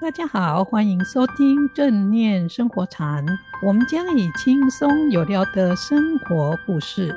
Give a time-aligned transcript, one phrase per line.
[0.00, 3.26] 大家好，欢迎收听正念生活禅。
[3.66, 7.12] 我们将以轻松有料的生活故事，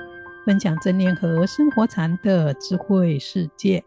[0.48, 3.84] 分享正念和生活禅的智慧世界，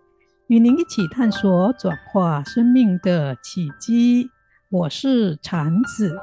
[0.46, 4.30] 与您一起探索转化生命的契机。
[4.70, 6.16] 我是禅子，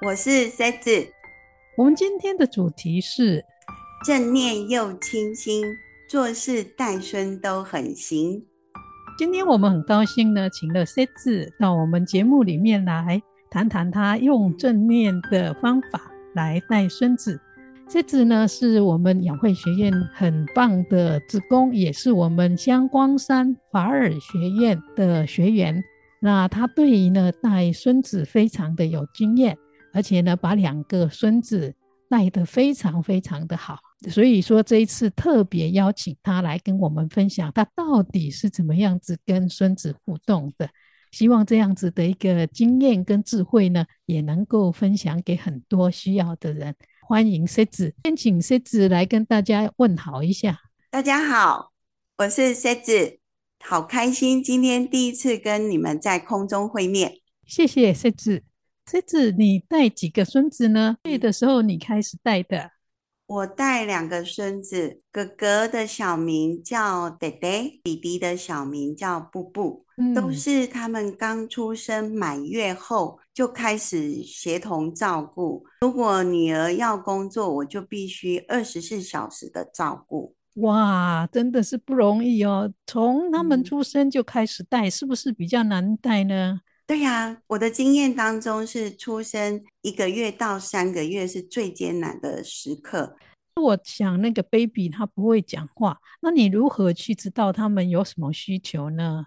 [0.00, 1.08] 我是塞子。
[1.76, 3.44] 我们今天的主题是
[4.06, 5.62] 正念又清新，
[6.08, 8.46] 做事带孙都很行。
[9.18, 17.40] 今天我们很高兴呢，请了 C 子到我们节目里面来谈谈他用正念的方法来带孙子。
[17.88, 25.82] C 子呢是我们养慧学院很棒的职工，也是我们香光山法尔学院的学员。
[26.20, 29.56] 那他对于呢带孙子非常的有经验，
[29.94, 31.74] 而且呢把两个孙子
[32.10, 33.78] 带得非常非常的好。
[34.08, 40.70] 所以说这一次特别邀请他来跟我们分享，他到底是怎么样子跟孙子互动的。
[41.12, 46.74] 希望这样子的一个经验跟智慧呢，也能够分享给很多需要的人。
[47.00, 50.60] 欢迎 C 子，先请孙子来跟大家问好一下。
[50.90, 51.72] 大家好，
[52.18, 53.18] 我是孙子，
[53.60, 57.14] 好开心今天第一次跟你们在空中会面。
[57.46, 58.42] 谢谢孙子。
[58.90, 60.96] 孙子，你带几个孙子呢？
[61.02, 62.72] 对的时候你开始带的。
[63.26, 75.64] 我带两个孙子，哥哥的小名叫爹爹，弟弟的小名叫布布，嗯、都是他们刚出生满月后就开始协同照顾。
[75.80, 80.36] 如果女儿要工作，我就必须二十四小时的照顾。
[80.54, 82.72] 哇，真的是不容易哦！
[82.86, 86.60] 从他们出生就开始带，嗯、是不是比较难带呢？
[86.86, 93.16] 对呀，我的经验当中是出生一个月到三个月是最艰难的时刻。
[93.56, 99.26] 我想那个 baby 他不会讲话，那你如何去知道他们有什么需求呢？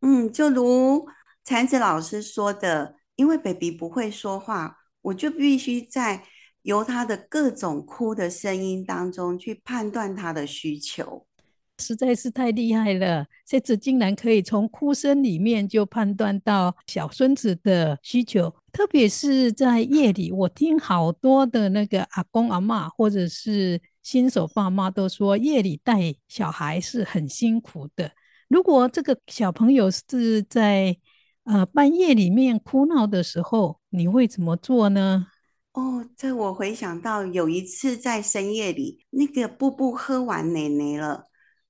[0.00, 1.06] 嗯，就如
[1.44, 6.24] 禅子老师说的，因为 baby 不会说话，我就必须在
[6.62, 11.27] 由他的各种哭的声音当中去判断他的需求。
[11.78, 20.30] 实在是太厉害了，孙子竟然可以从哭声里面就判断到小孙子的需求，特别是在夜里。
[20.32, 28.10] 我听好多的那个阿公阿嬷，或者是新手爸妈都说，夜里带小孩是很辛苦的。
[28.48, 30.96] 如果这个小朋友是在
[31.44, 35.26] 呃半夜里面哭闹的时候，你会怎么做呢？
[35.74, 41.26] 哦，这我回想到有一次在深夜里，那个布布喝完奶奶了。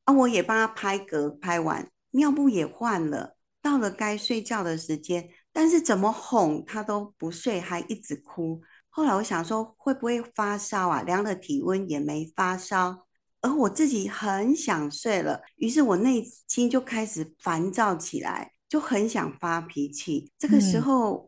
[0.08, 8.62] 啊，我也帮他拍嗝，拍完尿布也换了，到了该睡觉的时间，但是怎么哄他都不睡，还一直哭。
[8.88, 11.02] 后来我想说，会不会发烧啊？
[11.02, 13.06] 量了体温也没发烧，
[13.42, 20.32] 而我自己很想睡了，于是我内心就开始烦躁起来，就很想发脾气。
[20.38, 21.27] 这个时候。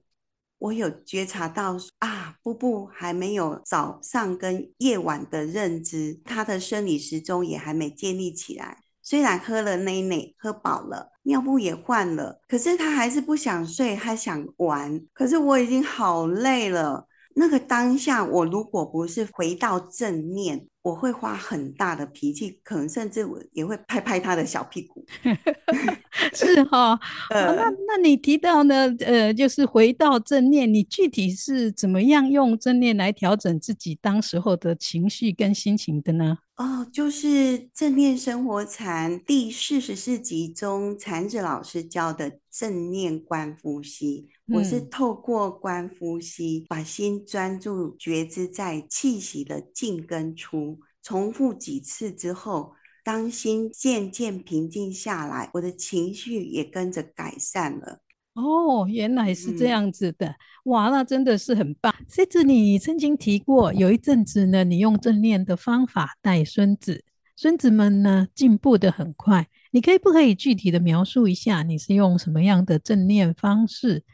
[0.61, 8.83] 我有觉察到啊，布布还没有早上跟夜晚的认知，他的生理时钟也还没建立起来。
[9.03, 15.01] 虽然喝了奶奶，喝饱了，尿布也换了，可是他还是不想睡，还想玩。
[15.15, 17.09] 可是我已经好累了。
[17.35, 25.05] 那个当下，我如果不是回到正念，我会发很大的脾气，可能甚至我也会拍拍他的小屁股。
[26.33, 26.93] 是哈、
[27.31, 28.95] 哦，呃、那那你提到呢？
[29.01, 36.39] 呃，就是回到正念，你具体是怎么样用正念来调整自己当时候的情绪跟心情的呢？
[36.57, 44.29] 哦，就是正念生活禅第四十四集中，禅子老师教的正念观呼吸。
[44.47, 50.70] 嗯、我是透过观呼吸，把心专注觉知在气息的进跟出，
[51.03, 52.75] 重复几次之后，
[53.05, 58.01] 当心渐渐平静下来，我的情绪也跟着改善了。
[58.35, 60.35] 哦，原来是这样子的，嗯、
[60.65, 61.93] 哇，那真的是很棒。
[62.09, 67.05] 甚至，你曾经提过，有一阵子呢，你用正念的方法带孙子，
[67.35, 69.49] 孙子们呢进步的很快。
[69.73, 74.05] 你可以不可以具体的描述一下，你是用什么样的正念方式？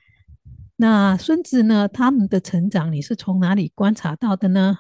[0.77, 4.79] 那孙子呢，他们的成长，你是从哪里观察到的呢？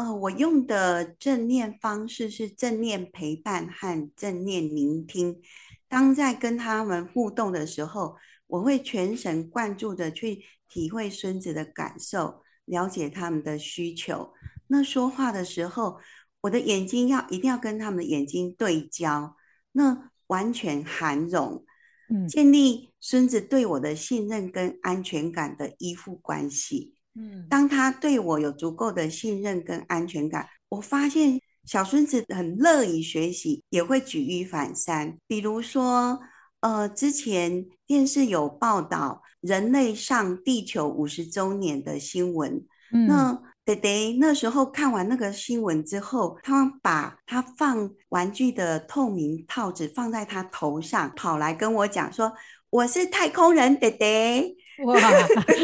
[0.00, 5.42] 哦，我用的正念方式是正念陪伴和正念聆听。
[5.88, 8.16] 当在跟他们互动的时候，
[8.46, 14.32] 我会全神贯注的去体会孙子的感受，了解他们的需求。
[14.68, 15.98] 那说话的时候，
[16.40, 19.36] 我的眼睛要一定要跟他们的眼睛对焦，
[19.72, 21.66] 那完全含容，
[22.08, 26.94] 嗯，建立孙子对我的信任跟安全感的依附关系。
[27.20, 31.40] 嗯，当他对我有足够的信任跟安全感，我发现。
[31.66, 35.18] 小孙子很乐于学习，也会举一反三。
[35.28, 36.18] 比如说，
[36.60, 52.32] 呃，之前电视有报道人类上地球五十周年的新闻，嗯、那爹爹那时候看完那个新闻之后，他把他放玩具的透明套子放在他头上，跑来跟我讲说
[52.70, 54.98] ：“我是太空人，爹爹。”哇，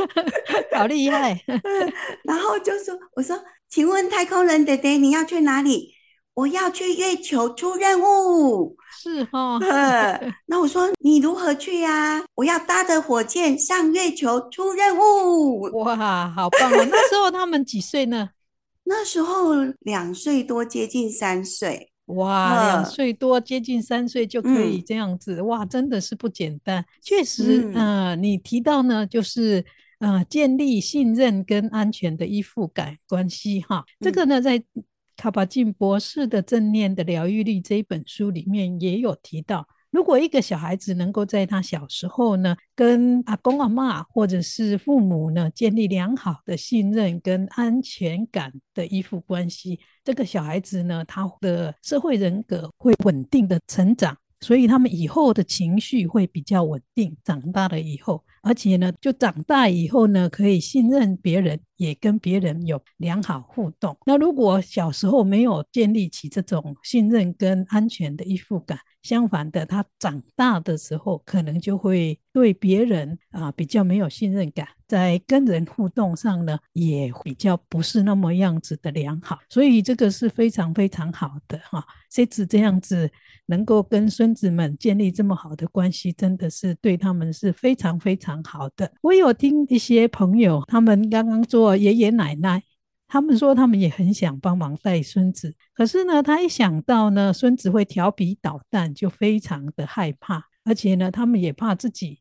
[0.77, 1.41] 好厉害！
[2.25, 5.95] 然后就说：“我说，请问太空人爹爹，你要去哪里？
[6.35, 8.77] 我要去月球出任务。
[9.03, 9.61] 是哈、哦？
[10.47, 12.25] 那我说你如何去呀、啊？
[12.35, 15.63] 我要搭着火箭上月球出任务。
[15.73, 16.87] 哇，好棒哦！
[16.91, 18.31] 那时候他们几岁呢？
[18.85, 26.85] 那时候两岁多，接近三岁。”哇，两岁多接近三岁就可以这样子，嗯、哇，真的是不简单。
[27.03, 29.65] 确实，嗯、呃，你提到呢，就是
[29.99, 33.85] 呃，建立信任跟安全的依附感关系哈。
[34.01, 34.63] 嗯、这个呢，在
[35.17, 39.67] 卡巴金博士的《正念的疗愈力》这一本书里面也有提到。
[39.97, 54.15] 如果一个小孩子能够在他小时候呢，跟阿公阿妈或者是父母呢，建立良好的信任跟安全感的依附关系，这个小孩子呢，他的社会人格会稳定的成长。
[54.43, 63.97] 所以他们以后的情绪会比较稳定，长大了以后，而且呢，就长大以后呢，可以信任别人，也跟别人有良好互动。
[64.07, 79.41] 那如果小时候没有建立起这种信任跟安全的依附感，相反的，他长大的时候可能就会对别人啊比较没有信任感，在跟人互动上呢，也比较不是那么样子的良好。
[79.49, 83.11] 所以这个是非常非常好的哈，孙子这样子。
[83.49, 88.93] 能够跟孙子们建立这么好的关系，真的是对他们是非常非常好的。
[89.03, 92.63] 我有听一些朋友，他们刚刚做爷爷奶奶，
[93.09, 102.21] 他们说他们也很想帮忙带孙子，可是呢，他一想到呢，孙子会调皮捣蛋，就非常的害怕，而且呢，他们也怕自己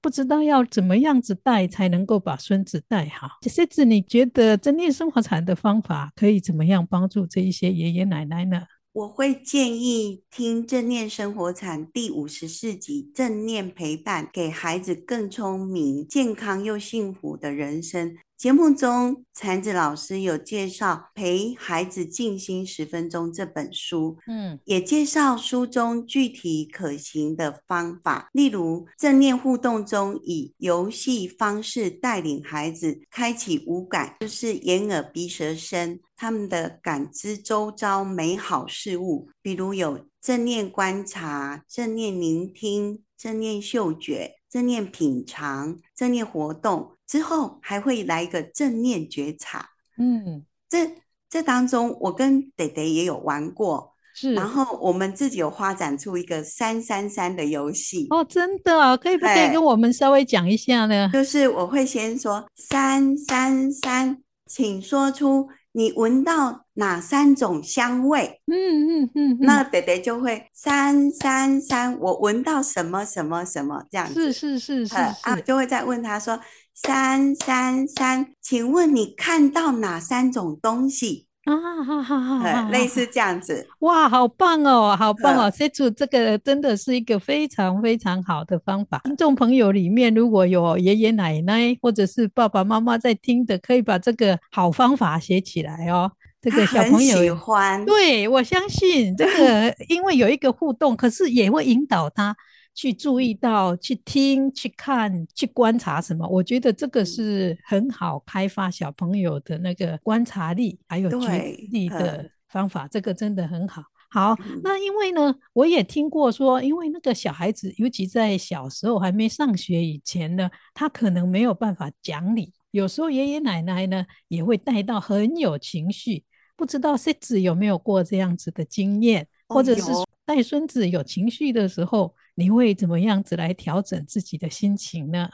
[0.00, 3.28] 不知道要怎么样子带才能够把孙子带好。
[3.42, 8.62] 孙子，你觉得正念生活禅的方法可以怎么样帮助这一些爷爷奶奶呢？
[8.94, 18.16] 我会建议听《正念生活禅》第五十四集《正念陪伴》，给孩子更聪明、健康又幸福的人生。
[18.36, 46.92] 节目中，禅子老师有介绍《陪孩子静心十分钟》这本书，嗯，也介绍书中具体可行的方法，例如正念互动中以游戏方式带领孩子开启五感，就是眼耳鼻舌身，他们的感知周遭美好事物，比如有正念观察、正念聆听、正念嗅觉、正念品尝、正念活动。
[47.06, 49.68] 之后还会来一个正念觉察，
[49.98, 50.90] 嗯，这
[51.28, 61.10] 这当中我跟爹爹也有玩过，是，然后我们自己有发展出一个三三三的游戏哦，真的啊，可以不可以跟我们稍微讲一下呢？
[61.12, 68.40] 就是我会先说三三三，请说出你闻到哪三种香味？
[68.46, 76.40] 嗯嗯嗯，那北北就会三三三，我闻到什么什么什么这样子，是是是是，是，啊，就会再问他说。
[76.76, 81.54] 三三三，请问你看到哪三种东西啊？
[81.84, 83.66] 哈哈哈，类似这样子。
[83.80, 85.50] 哇，好棒哦，好棒哦！
[85.50, 89.00] 孙子这个真的是一个非常非常好的方法。
[89.04, 96.10] 听众朋友里面如果有爷爷奶奶或者是爸爸妈妈在听的，可以把这个好方法写起来哦。
[96.40, 102.36] 这个小朋友喜欢，对，我相信这个，因为有一个互动，可是也会引导他。
[102.74, 106.26] 去注意到、去听、去看、去观察什么？
[106.26, 112.88] 我觉得这个是很好开发小朋友的那个观察力，还有觉知力的方法。
[112.88, 113.84] 这个真的很好。
[114.10, 122.52] 好，那因为呢，我也听过说，因为那个小孩子，尤其在小时候还没上学以前呢，他可能没有办法讲理。
[122.72, 126.24] 有时候爷爷奶奶呢也会带到很有情绪，
[126.56, 129.90] 不知道孙子有没有过这样子的经验，或者是
[130.24, 132.14] 带孙子有情绪的时候。
[132.34, 135.28] 你会怎么样子来调整自己的心情呢？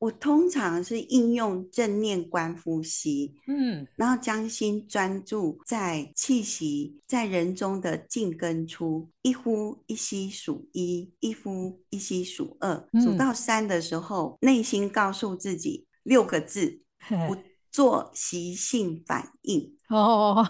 [0.00, 16.82] 我通常是应用正念观呼吸，嗯，然后将心专注在气息在人中的进跟出，一呼一吸数一，一呼一吸数二，嗯，数到三的时候，内心告诉自己六个字：
[17.26, 17.36] 不
[17.70, 19.74] 做习性反应。
[19.88, 20.46] 哦，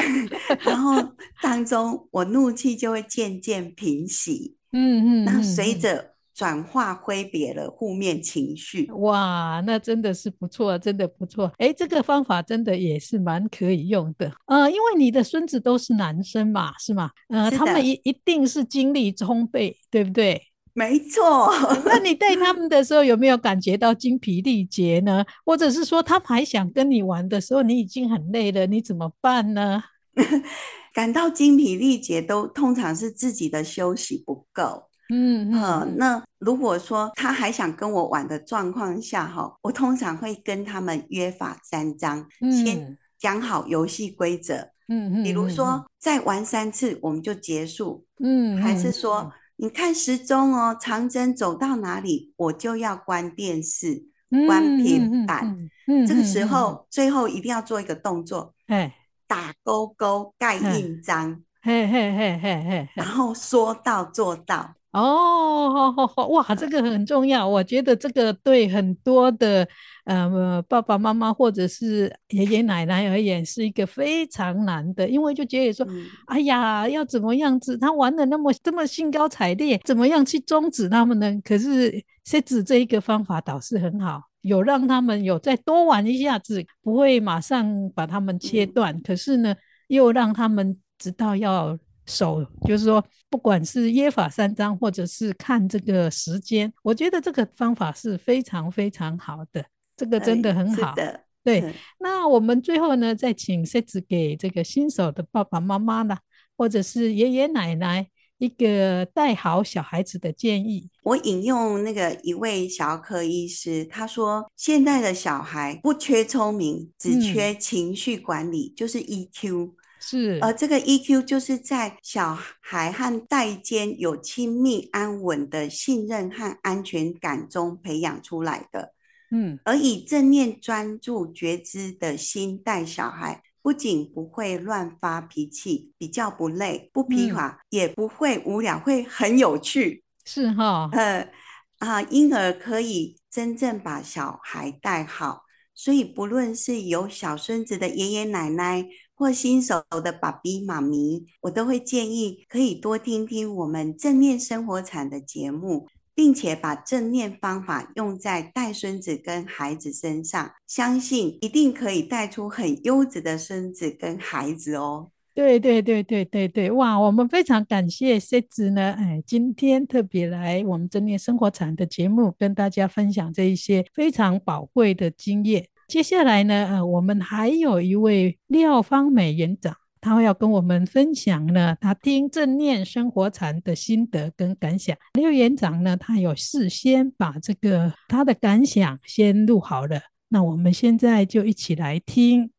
[0.64, 4.56] 然后当中我怒气就会渐渐平息。
[4.74, 11.52] 嗯嗯，那随着转化挥别了负面情绪，哇，那真的是不错，真的不错。
[11.58, 14.32] 哎，这个方法真的也是蛮可以用的。
[14.46, 17.08] 呃，因为你的孙子都是男生嘛，是吗？
[17.28, 20.42] 呃，他们一一定是精力充沛，对不对？
[20.74, 21.52] 没错。
[21.84, 25.24] 那你带他们的时候有没有感觉到精疲力竭呢？
[25.46, 29.84] 或者是说他们还想跟你玩的时候，你已经很累了，你怎么办呢？
[30.92, 34.88] 感到精疲力竭都通常是自己的休息不够。
[35.10, 44.54] 嗯嗯、呃，那如果说他还想跟我玩的状况下哈，我通常会跟他们约法三章，嗯、先讲好游戏规则。
[44.88, 48.06] 嗯嗯，比如说再玩三次我们就结束。
[48.18, 54.06] 嗯，还是说你看时钟哦，长征走到哪里我就要关电视、
[54.46, 55.68] 关平板。
[55.86, 58.94] 嗯，这个时候最后一定要做一个动作，哎，
[59.26, 61.42] 打勾勾盖印章。
[61.64, 64.74] 嘿嘿嘿嘿嘿，然后说到做到。
[64.92, 67.48] 哦，好好好，哇，这个很重要。
[67.48, 69.66] 我觉得这个对很多的
[70.04, 77.78] 呃爸爸妈妈或者是爷爷奶奶而言是一个非常难的，因为就觉得说，嗯、哎呀，要怎么样子？
[77.78, 81.40] 他玩的那么这么兴高采烈，怎么样去终止他们呢？
[81.42, 89.56] 可是设置这一个方法倒是很好，有让他们有再多玩一下子，不会马上把他们切断，嗯、可是呢，
[89.88, 91.78] 又让他们知道要。
[92.06, 99.64] 守就是说，不管是约法三章，或者是看这个时间，我觉得这个方法是非常非常好的，
[99.96, 100.92] 这个真的很好。
[100.94, 101.62] 的，对。
[101.62, 106.14] 嗯、那我们最后呢，再请设置给这个新手的爸爸妈妈呢，
[106.58, 108.06] 或者是爷爷奶奶
[108.36, 110.90] 一个带好小孩子的建议。
[111.04, 119.72] 我引用那个一位小儿科医师，他说：“现在的小孩不缺聪明，只缺情绪管理，嗯、就是 EQ。”
[120.06, 128.92] 是，而这个 EQ 就是在小孩和代间有亲密安稳的信任和安全感中培养出来的。
[129.30, 140.04] 嗯，而以正念专注觉知的心带小孩，不仅不会乱发脾气，比较不累，不疲乏，嗯、也不会无聊，会很有趣。
[140.26, 141.30] 是哈，呃
[141.78, 145.44] 啊，因而可以真正把小孩带好。
[145.76, 165.10] 所以，不论是有小孙子的爷爷奶奶，或新手的爸比妈咪，我都会建议可以多听听我们正念生活禅的节目，并且把正念方法用在带孙子跟孩子身上，相信一定可以带出很优质的孙子跟孩子哦。
[165.34, 175.66] 对对对对对对，哇，我们非常感谢设置呢，哎，今天特别来我们正念生活禅的节目，跟大家分享这一些非常宝贵的经验。
[175.94, 184.96] 接下来呢，呃，我们还有一位廖芳美园长，他会要跟我们分享呢，他听正念生活禅的心得跟感想。
[185.12, 192.50] 廖园长呢，他有事先把这个他的感想先录好了，那我们现在就一起来听。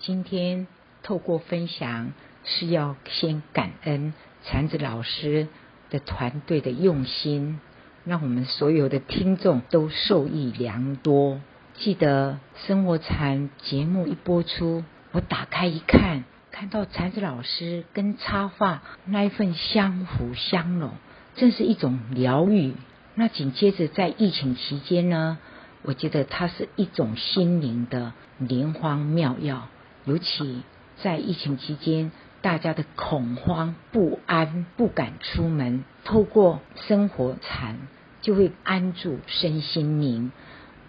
[0.00, 0.66] 今天
[1.04, 5.46] 透过分享是要先感恩禅子老师
[5.90, 7.60] 的团队的用心，
[8.04, 11.40] 让我们所有的听众都受益良多。
[11.82, 16.22] 记得生活禅节目一播出，我打开一看，
[16.52, 20.92] 看到禅子老师跟插画那一份相辅相融，
[21.34, 22.74] 真是一种疗愈。
[23.16, 25.38] 那紧接着在疫情期间呢，
[25.82, 29.66] 我觉得它是一种心灵的灵方妙药。
[30.04, 30.62] 尤其
[31.02, 32.12] 在疫情期间，
[32.42, 37.76] 大家的恐慌不安，不敢出门，透过生活禅
[38.20, 40.30] 就会安住身心灵。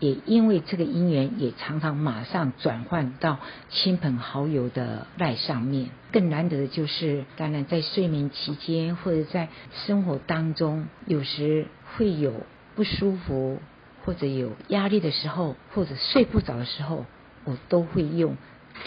[0.04, 5.92] 也因为这个因缘，也常常马上转换到亲朋好友的赖上面。
[6.12, 9.48] 更难得的就是，当然在睡眠期间或者在
[9.86, 12.34] 生活当中，有时会有
[12.76, 13.62] 不舒服
[14.04, 17.06] 或者有压力的时候，或者睡不着的时候，
[17.46, 18.36] 我都会用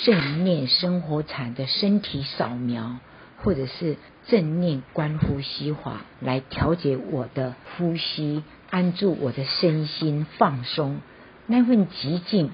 [0.05, 2.99] 正念生活禅的身体扫描，
[3.43, 3.97] 或者是
[4.27, 8.43] 正念观呼吸法来调节我的呼吸。
[8.71, 11.01] 安住我的身心，放松，
[11.47, 12.51] 那份寂静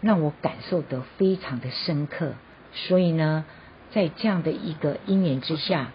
[0.00, 2.34] 让我感受得非常的深刻。
[2.72, 3.44] 所以呢，
[3.92, 5.92] 在这样的一个因缘之下，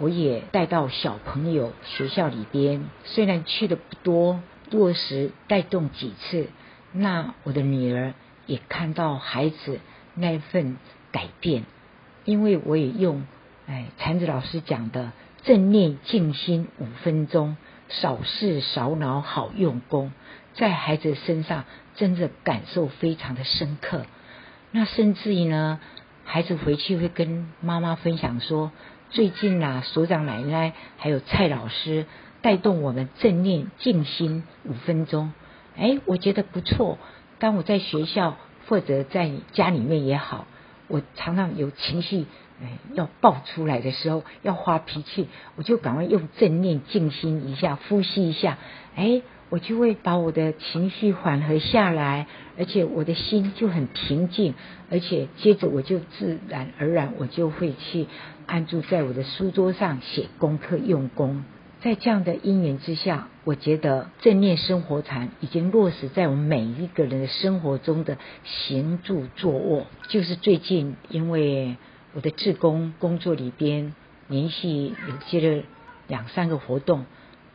[0.00, 4.40] 我也带到小朋友学校里边，虽然去的不多，
[4.70, 6.48] 落实带动几次，
[6.92, 8.14] 那我的女儿
[8.46, 9.78] 也看到孩子
[10.14, 10.78] 那份
[11.12, 11.64] 改变，
[12.24, 13.24] 因为我也用
[13.66, 15.12] 哎禅子老师讲的
[15.44, 17.56] 正念静心五分钟。
[17.88, 20.12] 少事少脑好用功，
[20.54, 21.64] 在孩子身上
[21.96, 24.06] 真的感受非常的深刻。
[24.70, 25.78] 那甚至于呢，
[26.24, 28.72] 孩子回去会跟妈妈分享说，
[29.10, 32.06] 最近啊，所长奶奶还有蔡老师
[32.42, 35.32] 带动我们正念静心五分钟，
[35.76, 36.98] 哎，我觉得不错。
[37.38, 38.36] 当我在学校
[38.66, 40.46] 或者在家里面也好，
[40.88, 42.26] 我常常有情绪
[42.94, 48.58] 要爆出来的时候，要发脾气，我就赶快用正念静心一下，呼吸一下，
[48.94, 52.26] 哎，我就会把我的情绪缓和下来，
[52.58, 54.54] 而且我的心就很平静，
[54.90, 58.06] 而且接着我就自然而然我就会去
[58.46, 61.44] 安住在我的书桌上写功课用功。
[61.80, 69.86] 在这样的因缘之下，我觉得正念生活禅已经落实在我们每一个人的生活中的行住坐卧。
[70.08, 71.76] 就是最近因为
[72.14, 73.94] 我的志工工作里边
[74.28, 75.64] 连续有接了
[76.06, 77.06] 两三个活动，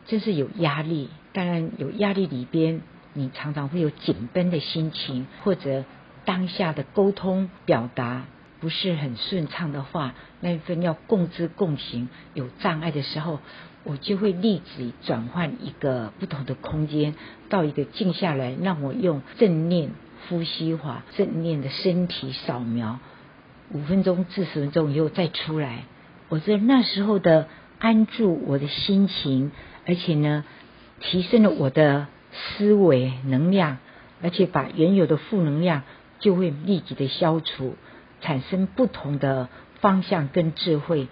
[0.06, 1.10] 真是有压力。
[1.34, 2.82] 当然有压力里边，
[3.14, 5.86] 你常常会有紧绷的心情，或者
[6.26, 8.26] 当下的沟通表达
[8.60, 13.40] 不是很顺畅的话，那份要共知共行有障碍的时候。
[13.86, 17.16] 我就会立即转换一个不同的空间，
[17.48, 19.92] 到一个静下来，让我用正念
[20.28, 23.00] 呼吸法、正念的身体扫描
[23.72, 25.84] 五分钟至十分钟以后再出来。
[26.30, 27.48] 我在那时候的
[27.80, 29.52] 安住我的心情，
[29.88, 30.44] 而且呢，
[31.00, 33.78] 提升了我的思维能量，
[34.22, 35.84] 而且把原有的负能量
[36.20, 37.76] 就会立即的消除，
[38.22, 39.50] 产生不同的
[39.82, 41.08] 方向跟智慧，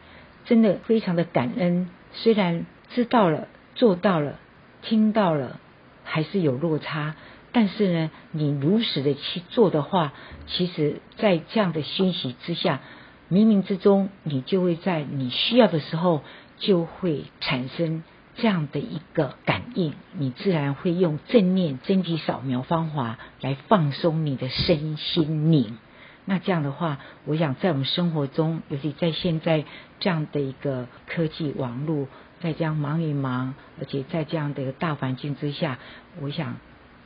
[0.45, 1.89] 真的非常的感恩。
[2.11, 4.39] 虽然知道了、做到了、
[4.81, 5.59] 听到了，
[6.03, 7.15] 还是有落差，
[7.59, 10.13] 但是呢，你如实的去做的话，
[10.45, 12.81] 其实，在这样的熏习之下，
[13.31, 16.21] 冥冥之中，你就会在你需要的时候，
[16.59, 18.03] 就会产生
[18.35, 25.79] 这样的一个感应，你自然会用正念身体扫描方法来放松你的身心灵。
[26.25, 29.65] 那这样的话，我想在我们生活中，尤其在现在
[29.99, 32.07] 这样的一个科技网络，
[32.39, 35.79] 在这样忙一忙，而且在这样的一个大环境之下，
[36.21, 36.57] 我想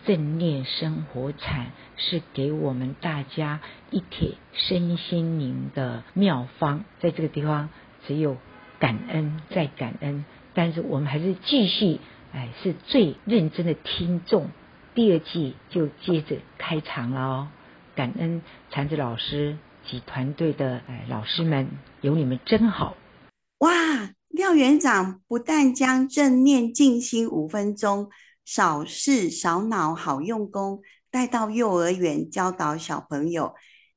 [0.06, 6.84] 正念生活禅是给我们大家一帖身心灵的妙方。
[7.00, 7.70] 在这个地方，
[8.08, 8.38] 只有
[8.80, 12.00] 感恩再感恩，但是我们还是继续，
[12.34, 14.50] 哎，是最认真的听众。
[14.94, 17.48] 第二季就接着开场了哦。
[17.96, 21.68] 感恩禅子老师及团队的老师们，
[22.02, 22.96] 有你们真好！
[23.60, 23.70] 哇，
[24.30, 28.10] 廖园长不但将正念静心五分钟、
[28.46, 33.54] 少事少脑好用功带到幼儿园教导小朋友，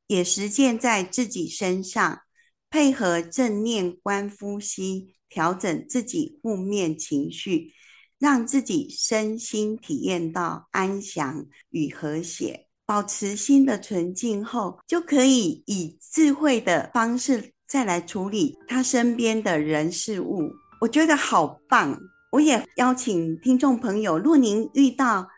[0.06, 2.20] 也实践在自己身上，
[2.70, 7.72] 配合正念观呼吸，调整自己负面情绪，
[8.18, 12.66] 让自己身心体验到安详与和谐。
[12.86, 20.50] 保持心的纯净后，就可以以智慧的方式再来处理他身边的人事物。
[20.82, 21.98] 我觉得好棒！
[22.34, 25.28] 我也邀请听众朋友，若您遇到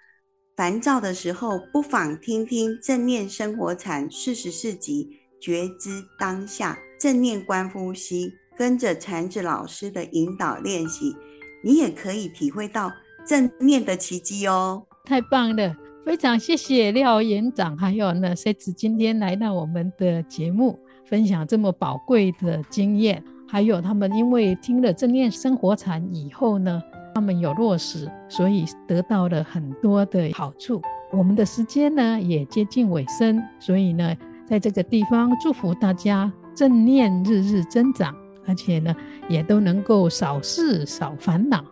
[0.57, 11.15] 烦躁的时候，不妨听听正念生活禅四十四集，觉知当下，正念观呼吸，跟着禅子老师的引导练习，
[11.63, 12.91] 你也可以体会到
[13.27, 14.87] 正念的奇迹哦。
[15.05, 15.77] 太棒了！
[16.03, 23.23] 非常谢谢廖园长，还有呢，C 子今天来到我们的节目，分享这么宝贵的经验。
[23.49, 26.83] 还有他们因为听了正念生活禅以后呢，
[27.15, 30.83] 他们有落实，所以得到了很多的好处。
[31.13, 38.15] 我们的时间呢也接近尾声，所以呢，在这个地方祝福大家正念日日增长，
[38.47, 38.95] 而且呢
[39.29, 41.65] 也都能够少事少烦恼。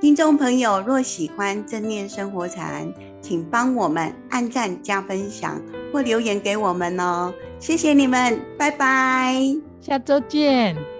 [0.00, 5.60] 听众朋友，若喜欢正念生活禅，请帮我们按赞加分享
[5.92, 9.34] 或留言给我们哦，谢谢你们，拜拜，
[9.80, 10.97] 下周见。